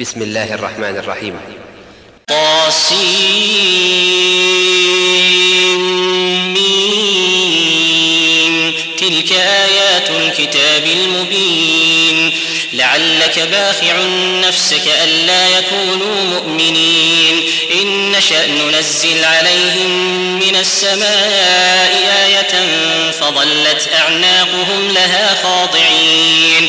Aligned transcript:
بسم 0.00 0.22
الله 0.22 0.54
الرحمن 0.54 0.96
الرحيم. 0.96 1.40
طاسين. 2.28 2.92
تلك 8.98 9.32
آيات 9.32 10.10
الكتاب 10.10 10.84
المبين. 10.84 12.32
لعلك 12.72 13.38
باخع 13.38 13.96
نفسك 14.48 14.88
ألا 15.04 15.58
يكونوا 15.58 16.24
مؤمنين. 16.24 17.42
إن 17.82 18.12
نشأ 18.12 18.46
ننزل 18.46 19.24
عليهم 19.24 19.90
من 20.38 20.56
السماء 20.56 21.92
آية 22.26 22.52
فظلت 23.10 23.88
أعناقهم 23.94 24.92
لها 24.94 25.42
خاضعين. 25.42 26.68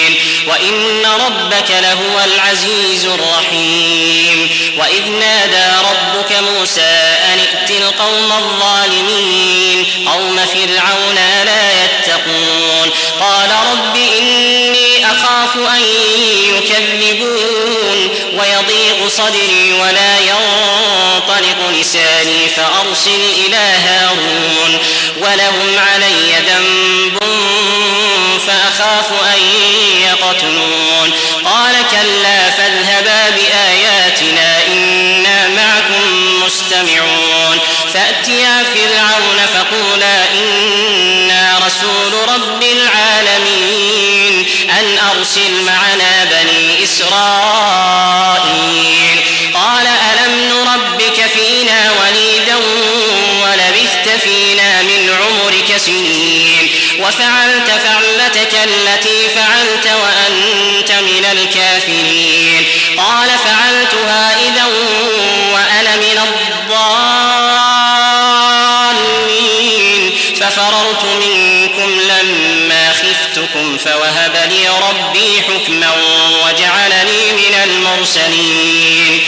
وإن 0.47 1.05
ربك 1.05 1.71
لهو 1.71 2.23
العزيز 2.25 3.05
الرحيم 3.05 4.49
وإذ 4.77 5.09
نادى 5.09 5.87
ربك 5.89 6.31
موسى 6.39 6.81
أن 7.33 7.39
ائت 7.39 7.71
القوم 7.71 8.31
الظالمين 8.31 9.85
قوم 10.07 10.37
فرعون 10.45 11.15
لا 11.45 11.83
يتقون 11.85 12.89
قال 13.19 13.49
رب 13.71 13.95
إني 13.95 14.90
أخاف 15.05 15.55
أن 15.55 15.81
يكذبون 16.55 18.09
ويضيق 18.33 19.07
صدري 19.07 19.73
ولا 19.73 20.19
ينطلق 20.19 21.69
لساني 21.79 22.47
فأرسل 22.55 23.21
إلى 23.45 23.73
هارون 23.85 24.77
ولهم 25.17 25.79
علي 25.79 26.33
ذنب 26.47 27.17
فأخاف 28.47 29.11
أن 29.35 29.41
يقتلون 30.01 31.11
قال 31.45 31.75
كلا 31.91 32.49
فاذهبا 32.49 33.29
بآياتنا 33.29 34.67
إنا 34.67 35.47
معكم 35.47 36.43
مستمعون 36.45 37.59
فأتيا 37.93 38.63
فرعون 38.63 39.39
فقولا 39.53 40.33
إنا 40.33 41.59
رسول 41.65 42.13
رب 42.33 42.63
العالمين 42.63 44.30
أن 44.69 44.97
أرسل 45.17 45.61
معنا 45.65 46.25
بني 46.25 46.83
إسرائيل. 46.83 47.11
قال 49.53 49.87
ألم 49.87 50.33
نربك 50.49 51.25
فينا 51.33 51.91
وليدا 51.91 52.55
ولبثت 53.43 54.09
فينا 54.23 54.81
من 54.81 55.09
عمرك 55.09 55.77
سنين. 55.77 56.69
وفعلت 56.99 57.69
فعلتك 57.83 58.53
التي 58.63 59.29
فعلت 59.35 59.87
وأنت 59.87 60.91
من 60.91 61.25
الكافرين. 61.31 62.65
ربي 74.91 75.41
حكما 75.41 75.91
وجعلني 76.45 77.31
من 77.31 77.55
المرسلين 77.63 79.23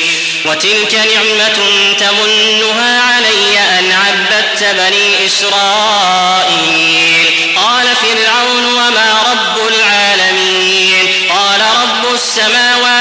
وتلك 0.46 0.94
نعمة 0.94 1.60
تمنها 2.00 3.02
علي 3.02 3.60
أن 3.80 3.92
عبدت 3.92 4.64
بني 4.64 5.26
إسرائيل 5.26 7.26
قال 7.56 7.88
فرعون 7.96 8.66
وما 8.66 9.24
رب 9.32 9.68
العالمين 9.68 11.08
قال 11.30 11.62
رب 11.62 12.14
السماوات 12.14 12.93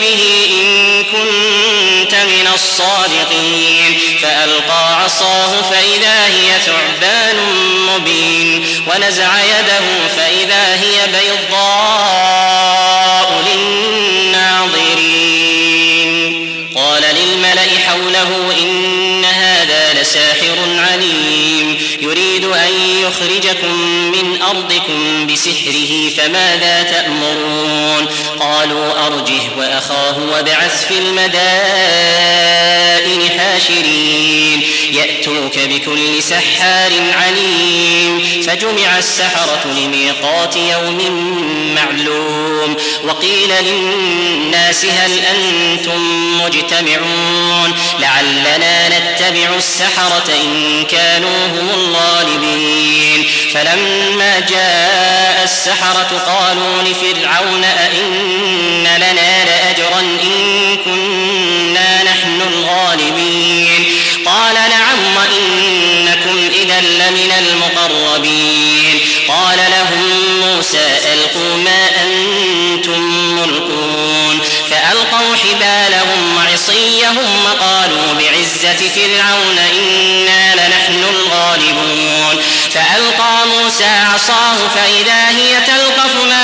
به 0.00 0.46
إن 0.50 1.04
كنت 1.04 2.14
من 2.14 2.48
الصادقين. 2.54 3.98
فألقى 4.22 5.02
عصاه 5.02 5.62
فإذا 5.62 6.26
هي 6.26 6.60
ثعبان 6.66 7.36
مبين. 7.88 8.66
ونزع 8.86 9.44
يده 9.44 10.08
فإذا 10.16 10.74
هي 10.74 11.06
بيضاء 11.06 11.84
للناظرين. 13.46 14.74
قال 16.76 17.02
للملأ 17.02 17.78
حوله 17.86 18.52
إن 18.60 19.24
هذا 19.24 20.02
لساحر 20.02 20.56
عليم. 20.78 21.78
يريد 22.00 22.44
أن 22.44 22.72
يخرجكم 23.02 23.74
من 24.12 24.42
أرضكم 24.42 25.26
بسحره 25.26 26.10
فماذا 26.16 26.82
تأمرون؟ 26.82 28.06
قالوا 28.40 29.06
أرجه 29.06 29.42
وأخاه. 29.58 29.83
وابعث 30.12 30.86
في 30.88 30.98
المدائن 30.98 31.40
حاشرين. 33.38 34.62
يأتوك 34.92 35.58
بكل 35.58 36.22
سحار 36.22 36.92
عليم. 37.12 38.42
فجمع 38.46 38.98
السحرة 38.98 39.60
لميقات 39.66 40.56
يوم 40.56 40.98
معلوم. 41.74 42.76
وقيل 43.04 43.50
للناس 43.64 44.84
هل 44.84 45.18
أنتم 45.18 46.00
مجتمعون؟ 46.44 47.74
لعلنا 48.00 48.88
نتبع 48.88 49.56
السحرة 49.56 50.28
إن 50.44 50.84
كانوا 50.90 51.46
هم 51.46 51.70
الغالبين. 51.74 53.30
فلما 53.54 54.40
جاء 54.40 55.40
السحرة 55.44 56.22
قالوا 56.26 56.82
لفرعون 56.82 57.64
أئن 57.64 58.84
لنا 58.96 59.44
لأجرا 59.44 59.93
إن 60.00 60.76
كنا 60.84 62.02
نحن 62.02 62.40
الغالبين. 62.52 63.84
قال 64.26 64.54
نعم 64.54 64.98
وإنكم 65.16 66.50
إذا 66.62 66.80
لمن 66.80 67.32
المقربين. 67.38 69.00
قال 69.28 69.58
لهم 69.58 70.04
موسى 70.40 70.86
ألقوا 71.12 71.56
ما 71.56 71.88
أنتم 72.02 73.00
ملقون. 73.38 74.40
فألقوا 74.70 75.36
حبالهم 75.36 76.36
وعصيهم 76.36 77.44
وقالوا 77.44 78.14
بعزة 78.14 78.88
فرعون 78.88 79.58
إنا 79.58 80.54
لنحن 80.54 81.04
الغالبون. 81.14 82.42
فألقى 82.74 83.46
موسى 83.46 83.84
عصاه 84.14 84.56
فإذا 84.74 85.28
هي 85.28 85.60
تلقف 85.66 86.14
ما 86.28 86.43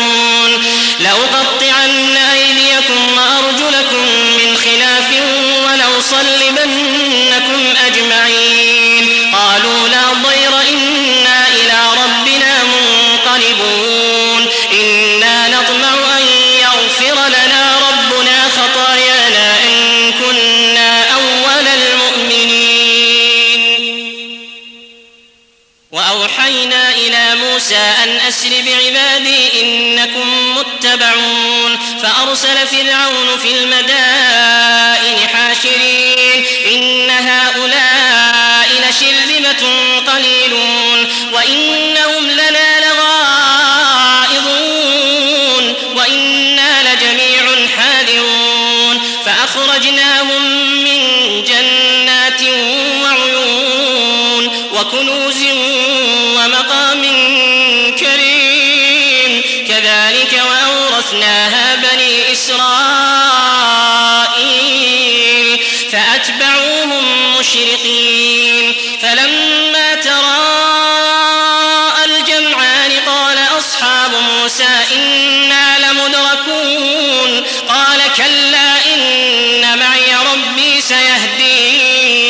وأوحينا 26.21 26.89
إلى 26.89 27.35
موسى 27.35 27.93
أن 28.03 28.09
أسر 28.27 28.49
بعبادي 28.49 29.61
إنكم 29.61 30.55
متبعون 30.57 31.79
فأرسل 32.03 32.67
فرعون 32.67 33.37
في 33.41 33.51
المدائن 33.57 35.27
حاشرين 35.33 36.45
إن 36.73 37.09
هؤلاء 37.09 38.67
لشرذمة 38.89 39.90
مشرقين 67.41 68.75
فلما 69.01 69.95
تراءى 69.95 71.31
الجمعان 72.05 72.91
قال 73.07 73.37
أصحاب 73.57 74.11
موسى 74.13 74.67
إنا 74.95 75.77
لمدركون. 75.79 77.43
قال 77.69 77.99
كلا 78.17 78.85
إن 78.93 79.79
معي 79.79 80.15
ربي 80.33 80.81
سيهدين. 80.81 82.21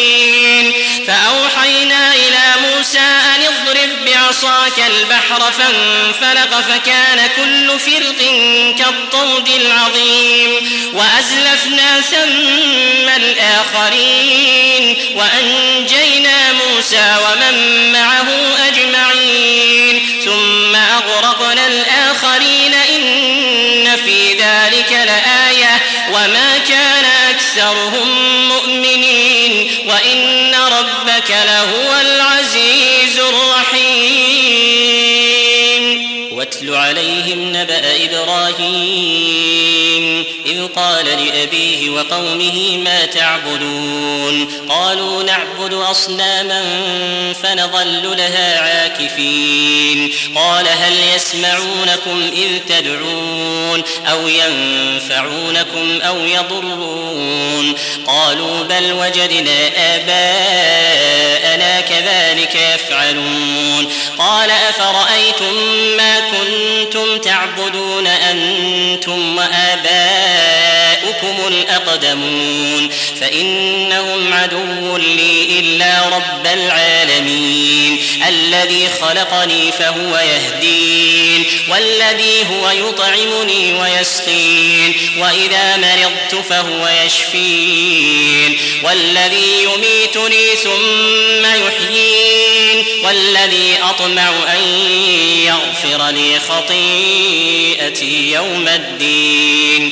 فأوحينا 1.08 2.14
إلى 2.14 2.56
موسى 2.62 3.00
أن 3.00 3.42
اضرب 3.44 3.90
بعصاك 4.06 4.80
البحر 4.88 5.42
فانفلق 5.52 6.62
فكان 6.62 7.01
فرق 7.78 8.18
كالطود 8.78 9.50
العظيم 9.50 10.52
وأزلفنا 10.94 12.02
ثم 12.02 13.10
الآخرين 13.16 14.96
وأنجينا 15.16 16.54
موسى 16.54 17.16
ومن 17.26 17.92
معه 17.92 18.28
أجمعين 18.68 20.22
ثم 20.26 20.76
أغرقنا 20.76 21.68
الآخرين 21.68 22.74
إن 22.74 23.96
في 24.06 24.34
ذلك 24.34 24.92
لآية 24.92 25.82
وما 26.14 26.58
كان 26.70 27.06
أكثرهم 27.30 28.48
مؤمنين 28.48 29.72
وإن 29.88 30.56
ربك 30.56 31.30
لهو 31.30 32.02
العزيز 32.02 32.31
واتل 36.52 36.76
عليهم 36.76 37.56
نبأ 37.56 37.82
إبراهيم 38.06 39.52
إذ 40.46 40.68
قال 40.76 41.06
لأبيه 41.06 41.90
وقومه 41.90 42.78
ما 42.78 43.06
تعبدون 43.06 44.48
قالوا 44.70 45.24
نعبد 45.24 45.74
أصناما 45.74 46.64
فنظل 47.44 48.18
لها 48.18 48.60
عاكفين 48.60 50.14
قال 50.36 50.68
هل 50.68 50.94
يسمعونكم 51.16 52.32
إذ 52.34 52.60
تدعون 52.70 53.84
أو 54.12 54.28
ينفعونكم 54.28 56.02
أو 56.02 56.26
يضرون 56.26 57.74
قالوا 58.08 58.64
بل 58.64 58.94
وجدنا 58.94 59.68
آباءنا 59.96 61.82
كذلك 61.82 62.56
يفعلون 62.56 63.88
قال 64.18 64.52
أفرأيتم 64.52 65.56
تعبدون 67.42 68.08
أنتم 68.08 69.38
وآباؤكم 69.38 70.21
الأقدمون 71.48 72.90
فإنهم 73.20 74.34
عدو 74.34 74.98
لي 74.98 75.60
إلا 75.60 76.10
رب 76.10 76.48
العالمين 76.54 78.04
الذي 78.28 78.88
خلقني 79.02 79.72
فهو 79.72 80.18
يهدين 80.18 81.46
والذي 81.70 82.46
هو 82.52 82.70
يطعمني 82.70 83.74
ويسقين 83.74 84.94
وإذا 85.18 85.78
مرضت 85.78 86.46
فهو 86.50 86.90
يشفين 87.06 88.58
والذي 88.84 89.64
يميتني 89.64 90.56
ثم 90.64 91.46
يحيين 91.46 92.86
والذي 93.04 93.78
أطمع 93.84 94.30
أن 94.30 94.64
يغفر 95.46 96.10
لي 96.10 96.40
خطيئتي 96.40 98.32
يوم 98.32 98.68
الدين 98.68 99.92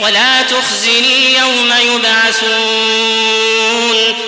ولا 0.00 0.42
تخزني 0.42 1.34
يوم 1.34 1.72
يبعثون 1.94 2.50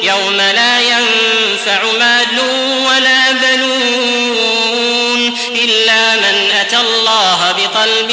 يوم 0.02 0.36
لا 0.36 0.80
ينفع 0.80 1.82
مال 1.98 2.40
ولا 2.86 3.32
بنون 3.32 5.32
إلا 5.54 6.16
من 6.16 6.50
أتى 6.60 6.76
الله 6.76 7.52
بقلب 7.52 8.12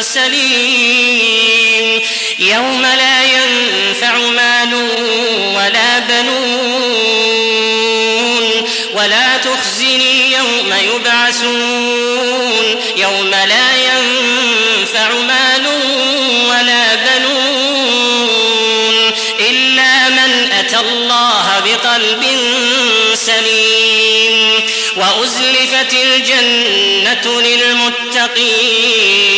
سليم 0.00 2.00
يوم 2.38 2.82
لا 2.82 3.24
ينفع 3.24 4.18
مال 4.18 4.74
ولا 5.56 5.98
بنون 5.98 6.44
ولا 8.94 9.36
تخزني 9.36 10.32
يوم 10.32 10.74
يبعثون 10.94 12.80
يوم 12.96 13.30
لا 13.30 13.76
ينفع 13.76 15.12
مال 15.12 15.43
بقلب 21.64 22.24
سليم 23.14 24.60
وأزلفت 24.96 25.94
الجنة 25.94 27.40
للمتقين 27.40 29.34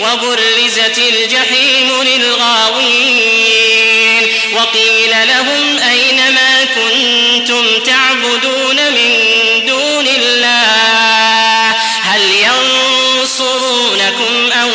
وبرزت 0.00 0.98
الجحيم 0.98 2.02
للغاوين 2.02 3.48
وقيل 4.54 5.10
لهم 5.10 5.78
أين 5.78 6.16
ما 6.34 6.64
كنتم 6.64 7.64
تعبدون 7.86 8.76
من 8.76 9.12
دون 9.66 10.06
الله 10.06 11.76
هل 12.02 12.22
ينصرونكم 13.20 14.52
أو 14.52 14.70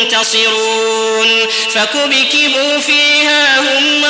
ينتصرون 0.00 1.46
فكبكبوا 1.74 2.78
فيها 2.78 3.60
هم 3.60 4.04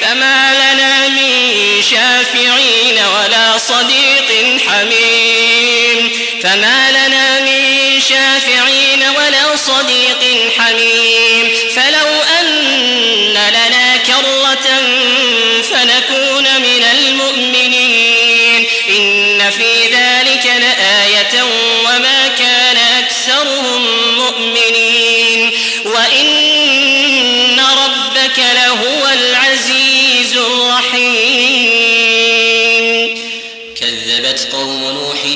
فما 0.00 0.54
لنا 0.54 1.08
من 1.08 1.82
شافعين 1.82 2.98
ولا 3.14 3.58
صديق 3.58 4.60
حميم 4.68 6.10
فما 6.42 6.85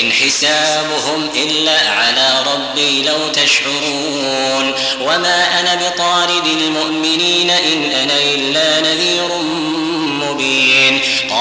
إن 0.00 0.12
حسابهم 0.12 1.30
إلا 1.34 1.90
على 1.90 2.44
ربي 2.54 3.02
لو 3.02 3.28
تشعرون 3.28 4.74
وما 5.00 5.60
أنا 5.60 5.74
بطارد 5.74 6.46
المؤمنين 6.46 7.50
إن 7.50 7.90
أنا 7.90 8.18
إلا 8.34 8.80
نذير 8.80 9.28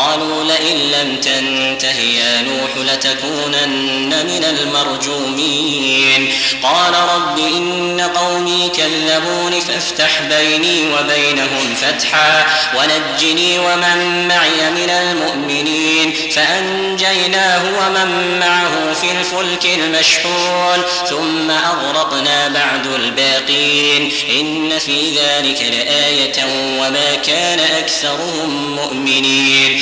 قالوا 0.05 0.43
لئن 0.43 0.77
لم 0.77 1.15
تنته 1.21 1.99
يا 1.99 2.41
نوح 2.41 2.93
لتكونن 2.93 4.09
من 4.09 4.45
المرجومين. 4.49 6.33
قال 6.63 6.93
رب 6.93 7.39
إن 7.39 8.01
قومي 8.01 8.71
كذبون 8.77 9.59
فافتح 9.59 10.21
بيني 10.21 10.83
وبينهم 10.93 11.75
فتحا 11.81 12.45
ونجني 12.77 13.59
ومن 13.59 14.27
معي 14.27 14.71
من 14.71 14.89
المؤمنين. 14.89 16.13
فأنجيناه 16.31 17.63
ومن 17.63 18.39
معه 18.39 18.93
في 19.01 19.11
الفلك 19.11 19.65
المشحون. 19.65 20.83
ثم 21.09 21.51
أغرقنا 21.51 22.47
بعد 22.47 22.87
الباقين. 22.87 24.11
إن 24.39 24.79
في 24.79 25.09
ذلك 25.09 25.61
لآية 25.61 26.45
وما 26.79 27.15
كان 27.15 27.59
أكثرهم 27.59 28.75
مؤمنين. 28.75 29.81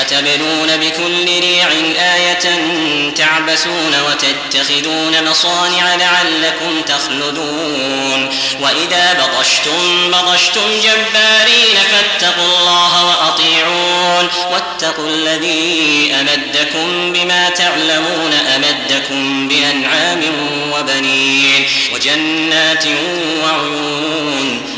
أتبنون 0.00 0.76
بكل 0.76 1.40
ريع 1.40 1.68
آية 2.14 2.58
تعبسون 3.16 3.94
وتتخذون 4.06 5.24
مصانع 5.30 5.94
لعلكم 5.94 6.82
تخلدون 6.86 8.28
وإذا 8.60 9.12
بطشتم 9.12 10.10
بطشتم 10.10 10.60
جبارين 10.82 11.76
فاتقوا 11.90 12.44
الله 12.44 13.06
وأطيعون 13.06 14.28
واتقوا 14.52 15.08
الذي 15.08 16.14
أمدكم 16.20 17.12
بما 17.12 17.50
تعلمون 17.50 18.32
أمدكم 18.56 19.48
بأنعام 19.48 20.20
وبنين 20.72 21.66
وجنات 21.94 22.84
وعيون 23.44 24.77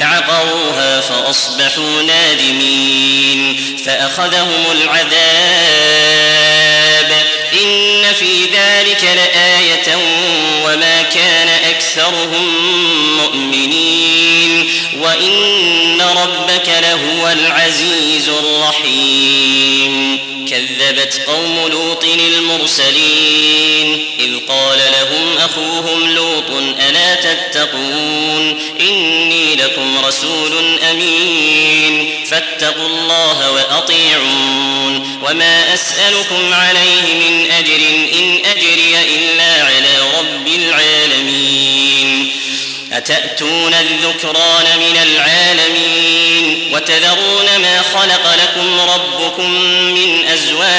فعقروها 0.00 1.00
فأصبحوا 1.00 2.02
نادمين 2.02 3.56
فأخذهم 3.84 4.64
العذاب 4.72 5.10
إن 7.62 8.12
في 8.12 8.44
ذلك 8.44 9.04
لآية 9.04 9.96
وما 10.64 11.02
كان 11.02 11.48
أكثرهم 11.48 12.46
مؤمنين 13.16 14.70
وإن 15.00 16.00
ربك 16.00 16.68
لهو 16.68 17.28
العزيز 17.28 18.28
الرحيم 18.28 20.29
كذبت 20.50 21.20
قوم 21.26 21.68
لوط 21.68 22.04
المرسلين 22.04 24.04
إذ 24.18 24.36
قال 24.48 24.78
لهم 24.78 25.38
أخوهم 25.38 26.14
لوط 26.14 26.50
ألا 26.88 27.14
تتقون 27.14 28.58
إني 28.80 29.56
لكم 29.56 29.98
رسول 30.04 30.78
أمين 30.90 32.10
فاتقوا 32.26 32.86
الله 32.86 33.50
وأطيعون 33.50 35.18
وما 35.22 35.74
أسألكم 35.74 36.54
عليه 36.54 37.14
من 37.14 37.50
أجر 37.50 37.80
إن 38.12 38.38
أجري 38.50 38.96
إلا 39.16 39.64
على 39.64 39.98
رب 40.18 40.48
العالمين 40.48 42.32
أتأتون 42.92 43.74
الذكران 43.74 44.78
من 44.78 44.96
العالمين 45.02 46.70
وتذرون 46.72 47.46
ما 47.62 47.82
خلق 47.82 48.34
لكم 48.34 48.80
ربكم 48.80 49.50
من 49.94 50.24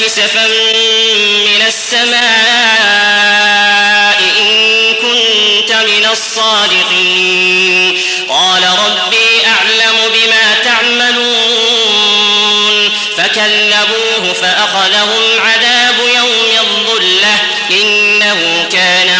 كسفا 0.00 0.46
من 1.46 1.62
السماء 1.66 2.24
إن 4.40 4.94
كنت 4.94 5.72
من 5.72 6.04
الصادقين. 6.12 8.00
قال 8.28 8.62
ربي 8.62 9.46
أعلم 9.46 9.96
بما 10.14 10.54
تعملون. 10.64 11.94
فكذبوه 13.16 14.32
فأخذهم 14.32 15.22
عذاب 15.40 15.98
يوم 15.98 16.50
الظلة 16.60 17.34
إنه 17.70 18.68
كان 18.72 19.13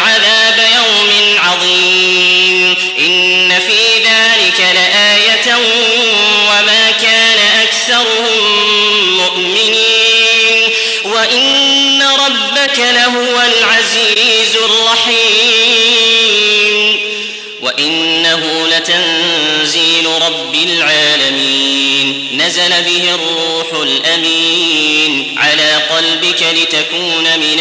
وإنه 17.78 18.68
لتنزيل 18.68 20.06
رب 20.06 20.54
العالمين 20.54 22.28
نزل 22.32 22.70
به 22.70 23.14
الروح 23.14 23.82
الأمين 23.82 25.34
على 25.38 25.74
قلبك 25.90 26.42
لتكون 26.42 27.24
من 27.40 27.60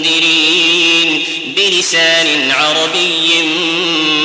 المنذرين 0.00 1.24
بلسان 1.46 2.50
عربي 2.50 3.42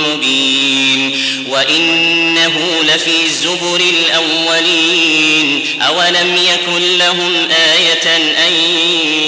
مبين 0.08 1.22
وإنه 1.50 2.84
لفي 2.84 3.30
زبر 3.30 3.80
الأولين 3.80 5.66
أولم 5.82 6.38
يكن 6.38 6.98
لهم 6.98 7.48
آية 7.52 8.18
أن 8.48 8.54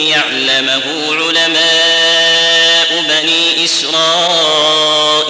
يعلمه 0.08 0.84
علماء 1.12 3.06
بني 3.10 3.66
إسرائيل 3.66 4.93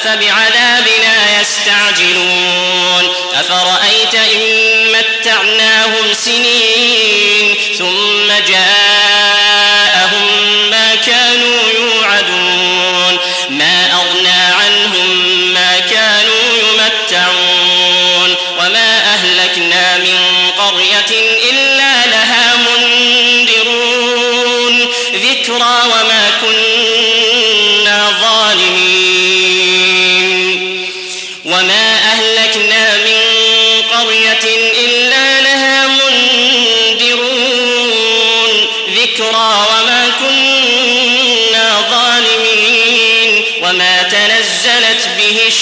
أفبعذابنا 0.00 1.40
يستعجلون. 1.40 3.14
أفرأيت 3.34 4.14
إن 4.14 4.40
متعناهم 4.92 6.12
سنين 6.12 7.56
ثم 7.78 8.52
جاءهم 8.52 8.79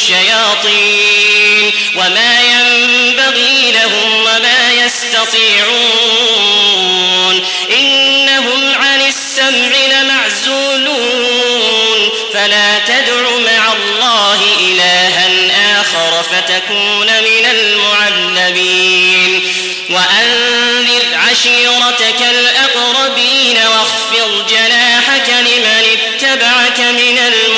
الشياطين 0.08 1.72
وما 1.96 2.40
ينبغي 2.42 3.72
لهم 3.72 4.20
وما 4.20 4.72
يستطيعون 4.72 5.68
إنهم 7.78 8.74
عن 8.74 9.00
السمع 9.00 9.76
لمعزولون 9.92 11.28
فلا 12.34 12.78
تدع 12.78 13.22
مع 13.30 13.72
الله 13.72 14.40
إلها 14.60 15.28
آخر 15.80 16.22
فتكون 16.22 17.06
من 17.06 17.46
المعذبين 17.50 19.42
وأنذر 19.90 21.04
عشيرتك 21.30 22.22
الأقربين 22.30 23.56
واخفض 23.56 24.46
جناحك 24.50 25.28
لمن 25.28 25.84
اتبعك 25.92 26.80
من 26.80 27.18
المؤمنين 27.18 27.57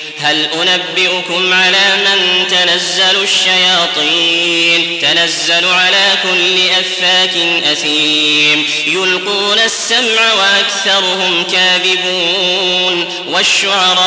هل 0.23 0.49
أنبئكم 0.61 1.53
على 1.53 1.97
من 1.97 2.47
تنزل 2.47 3.23
الشياطين؟ 3.23 4.99
تنزل 5.01 5.67
على 5.67 6.17
كل 6.23 6.69
أفاك 6.69 7.37
أثيم. 7.71 8.67
يلقون 8.87 9.59
السمع 9.59 10.33
وأكثرهم 10.33 11.43
كاذبون. 11.43 13.25
والشعراء 13.27 14.01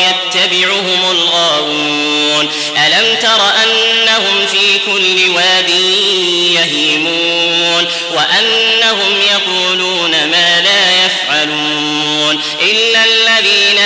يتبعهم 0.00 1.10
الغاوون. 1.10 2.48
ألم 2.86 3.16
تر 3.22 3.40
أنهم 3.64 4.46
في 4.46 4.78
كل 4.86 5.30
واد 5.30 5.70
يهيمون؟ 6.50 7.86
وأنهم 8.14 9.12
يقولون 9.30 10.10
ما 10.10 10.60
لا 10.60 11.06
يفعلون. 11.06 12.40
إلا 12.62 13.04
الذين 13.04 13.78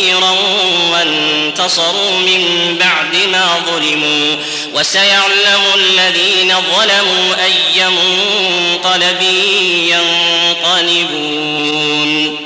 كثيرا 0.00 0.36
وانتصروا 0.92 2.10
من 2.26 2.76
بعد 2.80 3.16
ما 3.32 3.48
ظلموا 3.66 4.36
وسيعلم 4.74 5.62
الذين 5.74 6.54
ظلموا 6.54 7.34
أي 7.44 7.88
منقلب 7.88 9.22
ينقلبون 10.64 12.39